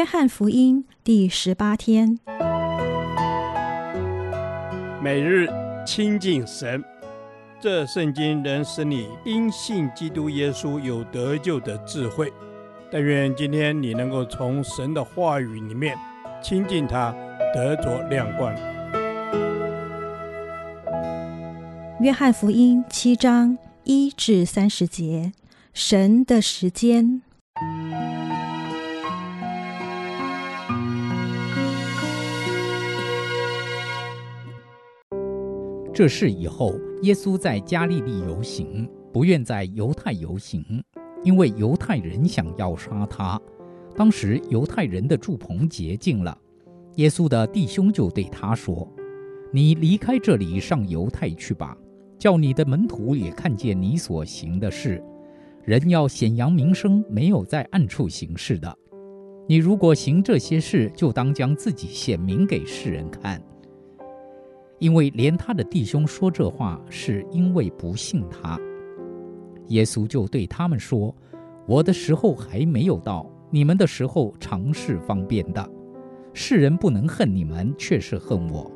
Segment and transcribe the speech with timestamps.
[0.00, 2.18] 约翰福音第十八天，
[5.02, 5.46] 每日
[5.86, 6.82] 亲近神，
[7.60, 12.32] 这圣经能使你因信基督耶稣有得救的智慧。
[12.90, 15.94] 但愿今天你能够从神的话语里面
[16.42, 17.14] 亲近他，
[17.54, 18.54] 得着亮光。
[22.00, 25.34] 约翰福音七章一至三十节，
[25.74, 27.20] 神的时间。
[36.00, 40.64] 这事以后，耶稣在加利利游行，不愿在犹太游行，
[41.22, 43.38] 因为犹太人想要杀他。
[43.94, 46.34] 当时犹太人的住棚节近了，
[46.94, 48.90] 耶稣的弟兄就对他说
[49.52, 51.76] ：“你离开这里，上犹太去吧，
[52.18, 55.04] 叫你的门徒也看见你所行的事。
[55.64, 58.74] 人要显扬名声，没有在暗处行事的。
[59.46, 63.38] 你如果行这些事，就当将自己显明给世人看。”
[64.80, 68.58] 因为连他的弟兄说这话，是因为不信他。
[69.68, 71.14] 耶稣就对他们说
[71.68, 75.70] ：“我的时候还没有到，你们的时候常是方便的。
[76.32, 78.72] 世人不能恨你们，却是恨我，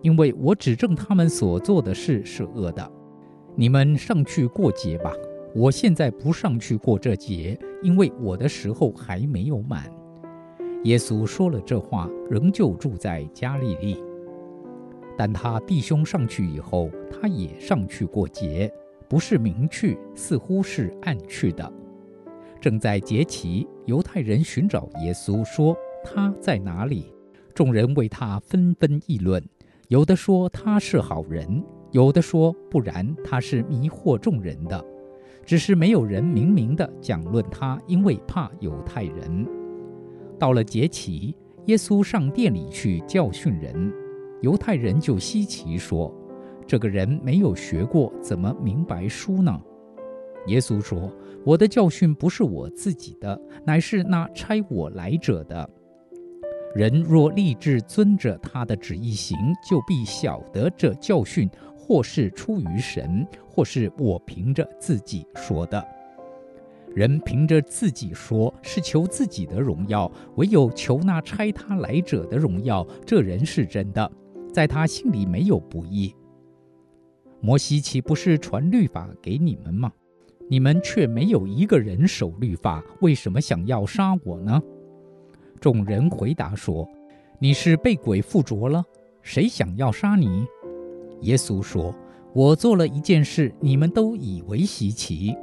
[0.00, 2.90] 因为我指证他们所做的事是恶的。
[3.54, 5.12] 你们上去过节吧。
[5.54, 9.88] 我现在不上去过这节，因为我的时候还没有满。”
[10.84, 14.02] 耶稣说了这话，仍旧住在加利利。
[15.16, 18.72] 但他弟兄上去以后，他也上去过节，
[19.08, 21.72] 不是明去，似乎是暗去的。
[22.60, 27.12] 正在节期，犹太人寻找耶稣，说他在哪里？
[27.54, 29.42] 众人为他纷纷议论，
[29.88, 31.62] 有的说他是好人，
[31.92, 34.84] 有的说不然，他是迷惑众人的。
[35.46, 39.46] 只是没有人明明地讲论他，因为怕犹太人。
[40.38, 43.92] 到了节期，耶稣上殿里去教训人。
[44.44, 46.14] 犹太人就稀奇说
[46.68, 49.58] ：“这个人没有学过，怎么明白书呢？”
[50.48, 51.10] 耶稣说
[51.46, 55.66] ：“我的教训不是我自己的，乃是那差我来者的。
[56.74, 59.34] 人若立志遵着他的旨意行，
[59.66, 65.82] 就必晓得这教训或是出于神，或是我凭着自己说的。
[66.94, 70.06] 人凭着自己说，是求自己的荣耀；
[70.36, 74.12] 唯有求那差他来者的荣耀，这人是真的。”
[74.54, 76.14] 在他心里没有不义。
[77.40, 79.92] 摩西岂不是传律法给你们吗？
[80.48, 84.62] 你们却没有一个人守律法，为什么想要杀我呢？
[85.60, 86.88] 众人回答说
[87.40, 88.84] ：“你是被鬼附着了，
[89.22, 90.46] 谁想要杀你？”
[91.22, 91.92] 耶稣说
[92.32, 95.34] ：“我做了一件事，你们都以为稀奇。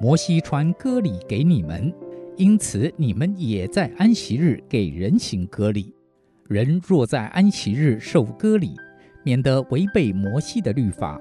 [0.00, 1.92] 摩西传割礼给你们，
[2.36, 5.92] 因此你们也在安息日给人行割礼。”
[6.48, 8.76] 人若在安息日受割礼，
[9.24, 11.20] 免得违背摩西的律法；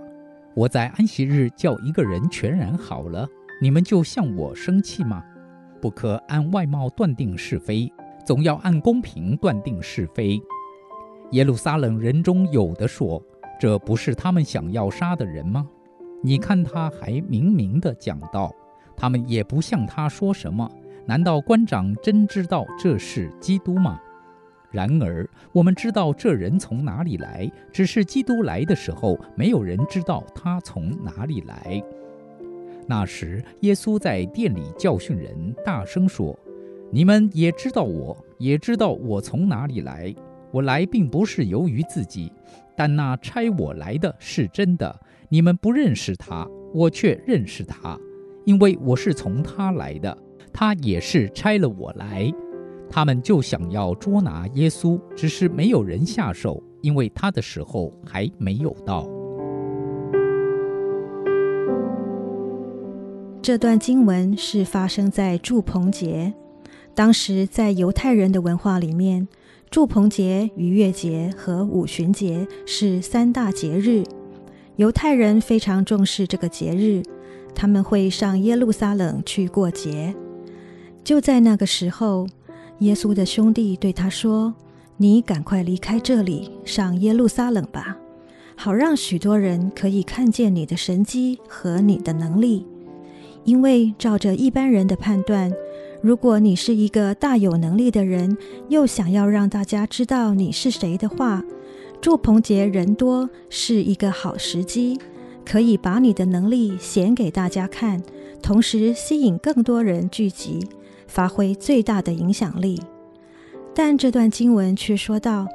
[0.54, 3.28] 我在安息日叫一个人全然好了，
[3.60, 5.24] 你们就向我生气吗？
[5.82, 7.92] 不可按外貌断定是非，
[8.24, 10.40] 总要按公平断定是非。
[11.32, 13.22] 耶路撒冷人中有的说
[13.60, 15.68] ：“这不是他们想要杀的人吗？”
[16.24, 18.54] 你看他还明明地讲道，
[18.96, 20.70] 他们也不向他说什么。
[21.08, 24.00] 难道官长真知道这是基督吗？
[24.76, 31.82] 然而，我们知道这人从哪里来，只是基督来的时候，没有人知道他从哪里来。
[32.86, 36.38] 那时，耶稣在殿里教训人，大声说
[36.92, 40.14] ：“你们也知道我，也知道我从哪里来。
[40.52, 42.30] 我来并不是由于自己，
[42.76, 44.94] 但那差我来的是真的。
[45.30, 47.98] 你们不认识他，我却认识他，
[48.44, 50.18] 因为我是从他来的，
[50.52, 52.30] 他也是差了我来。”
[52.96, 59.06] 他们就想要捉拿耶稣，只是没有人下手，因为他的时候还没有到。
[63.42, 66.34] 这段经文是发生在住棚节。
[66.94, 69.28] 当时在犹太人的文化里面，
[69.70, 74.06] 住棚节、逾越节和五旬节是三大节日。
[74.78, 77.04] 犹太人非常重视这个节日，
[77.54, 80.16] 他们会上耶路撒冷去过节。
[81.04, 82.26] 就在那个时候。
[82.80, 84.54] 耶稣的兄弟对他说
[84.98, 87.98] ：“你赶快离开这里，上耶路撒冷吧，
[88.58, 92.66] 好让许多人可以看见你的神迹和你的能力。
[93.46, 95.54] 因为照着一般人的判断，
[96.02, 98.38] 如果你是一个大有能力的人，
[98.68, 101.42] 又想要让大家知道你是谁的话，
[102.02, 105.00] 祝棚节人多是一个好时机，
[105.46, 108.04] 可以把你的能力显给大家看，
[108.42, 110.68] 同时吸引更多人聚集。”
[111.16, 112.82] 发挥最大的影响力。
[113.74, 115.48] 但这段经文却说到，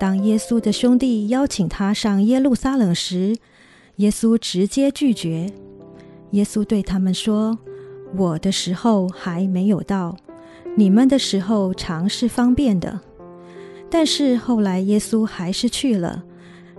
[0.00, 3.36] 当耶稣的兄弟邀请他上耶路撒冷时，
[3.96, 5.52] 耶稣直接拒绝。
[6.30, 7.58] 耶稣对他们说
[8.16, 10.16] ：“我的时候还没有到，
[10.76, 12.98] 你们的时候常是方便的。”
[13.90, 16.24] 但是后来耶稣还是去了，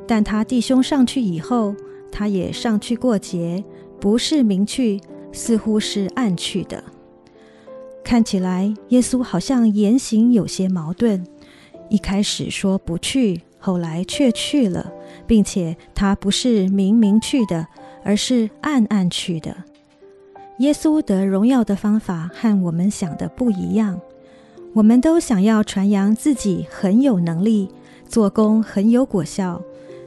[0.08, 1.76] 但他弟兄上去以后，
[2.12, 3.64] 他也上去过节，
[4.00, 5.00] 不是明去，
[5.32, 6.84] 似乎是暗去的。
[8.04, 11.26] 看起来耶稣好像言行有些矛盾，
[11.90, 14.92] 一开始说不去，后来却去了，
[15.26, 17.66] 并且他不是明明去的，
[18.04, 19.56] 而是暗暗去的。
[20.60, 24.00] 耶稣得荣耀的方法和我们想的不一样。
[24.74, 27.70] 我们都想要传扬自己很有能力，
[28.08, 29.62] 做工很有果效，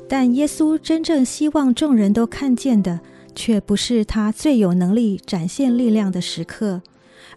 [0.08, 3.00] 但耶稣真正希望众人都看见的，
[3.34, 6.82] 却不是他最有能力展现力量的时刻。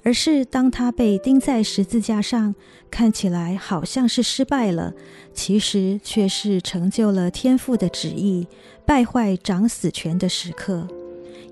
[0.03, 2.55] 而是当他被钉在十字架上，
[2.89, 4.93] 看起来好像是失败了，
[5.33, 8.47] 其实却是成就了天父的旨意，
[8.85, 10.87] 败坏掌死权的时刻。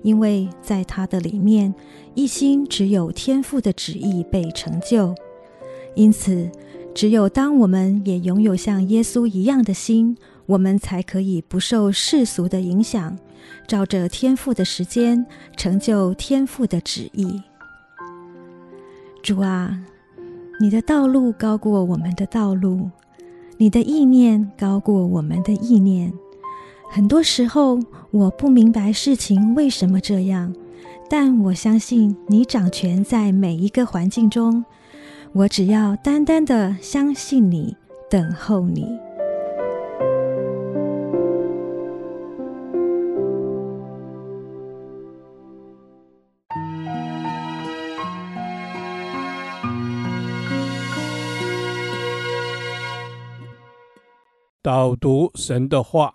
[0.02, 1.74] 因为在他的里面，
[2.14, 5.14] 一心只有天父的旨意被成就。
[5.94, 6.48] 因此，
[6.94, 10.16] 只有当我们也拥有像耶稣一样的心，
[10.46, 13.18] 我们才可以不受世俗的影响，
[13.66, 17.42] 照着天父的时间，成就天父的旨意。
[19.22, 19.78] 主啊，
[20.60, 22.90] 你的道路高过我们的道路，
[23.58, 26.12] 你的意念高过我们的意念。
[26.90, 27.78] 很多时候
[28.10, 30.54] 我不明白事情为什么这样，
[31.10, 34.64] 但我相信你掌权在每一个环境中。
[35.32, 37.76] 我只要单单的相信你，
[38.10, 38.86] 等候你。
[54.68, 56.14] 导读神的话，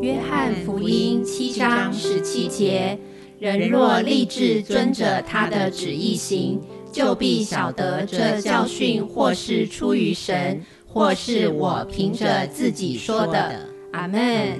[0.00, 2.98] 约翰福音七章十七节：
[3.38, 6.60] 人若立志遵着他的旨意行，
[6.90, 13.68] 就必晓得这教训或是出于神，或是我凭着自己说的。
[13.92, 14.58] 阿门。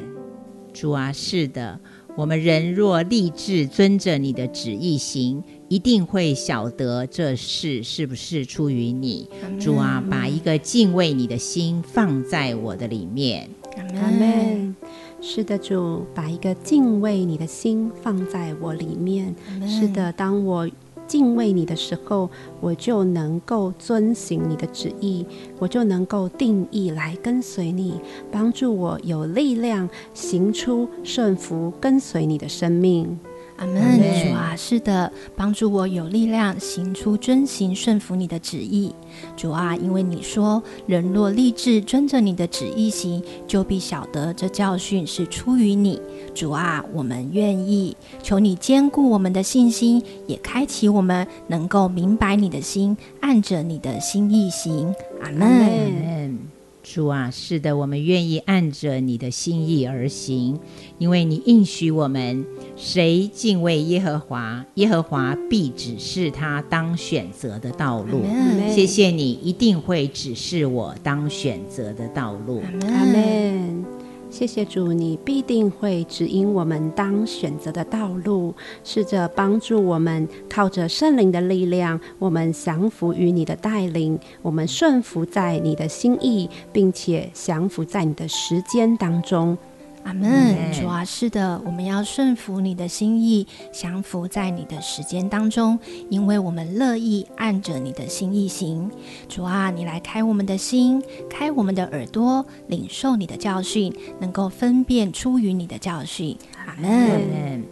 [0.72, 1.80] 主啊，是的，
[2.16, 5.42] 我们人若立志遵着你的旨意行。
[5.68, 9.28] 一定会晓得这事是不是出于你，
[9.58, 13.50] 主啊，把一个敬畏你的心放在我的里面。
[13.76, 14.76] 阿门。
[15.20, 19.34] 是的，主，把一个敬畏你的心放在我里面。
[19.66, 20.70] 是的，当我
[21.06, 22.28] 敬畏你的时候，
[22.60, 25.24] 我就能够遵行你的旨意，
[25.58, 28.00] 我就能够定义来跟随你，
[28.30, 33.18] 帮助我有力量行出顺服跟随你的生命。
[33.56, 38.94] 阿门，主啊，是的，帮助我有力量行出遵行顺服你的旨意。
[39.36, 46.00] 主啊，因为你说，人若立志遵着你的旨意行，就必晓得这教训是出于你。
[46.34, 54.94] 主啊，我们愿意，求你坚固我们的信心，也开启我们能够明白你的心，按着你的心意行。
[55.22, 56.55] 阿门。
[56.88, 60.56] 主啊，是的，我们愿意按着你的心意而行，
[60.98, 62.46] 因为你应许我们，
[62.76, 68.22] 谁敬畏耶和华，耶和华必指示他当选择的道路。
[68.70, 72.62] 谢谢你，一定会指示我当选择的道路。
[72.82, 73.95] 阿门。
[74.36, 89.56] 谢谢主，你必定会指引我们当选择的道路，试着帮助我们，靠着圣灵的力量，我们降服于你的带领，我们顺服在你的心意，并且降服在你的时间当中。
[90.06, 95.76] 阿门，主啊，是的，我们要顺服你的心意，降服在你的时间当中，
[96.08, 98.88] 因为我们乐意按着你的心意行。
[99.28, 106.36] 主啊，你来开我们的心，开我们的耳朵，领受你的教训，能够分辨出于你的教训。
[106.64, 107.64] 阿门。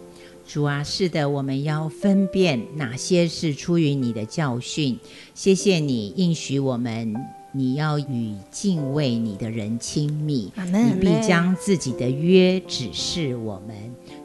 [0.44, 4.98] 主啊，是的，我们要分辨哪些是出于你的教训。
[5.34, 7.14] 谢谢你应许我们。
[7.56, 13.76] 你要与敬畏你的人亲密，你必将自己的约指示我们。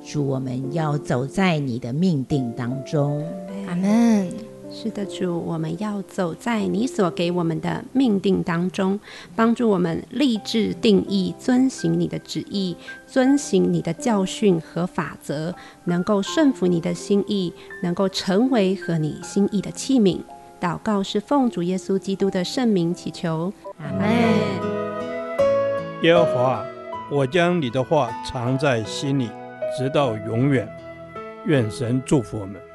[0.03, 3.23] 主，我们要走在你的命定当中。
[3.67, 4.27] 阿门。
[4.71, 8.99] 是的，主，我们要走在你所给我们的命定当中，
[9.35, 12.75] 帮助我们立志定义遵行你的旨意，
[13.07, 15.53] 遵行你的教训和法则，
[15.85, 20.19] 能够顺服你的心意，能够成为合你心意的器皿。
[20.59, 24.09] 祷告是奉主耶稣基督的圣名祈求，阿门。
[26.01, 26.65] 耶和华，
[27.11, 29.29] 我将你的话藏在心里，
[29.77, 30.67] 直到永远。
[31.45, 32.68] 愿神祝福我们。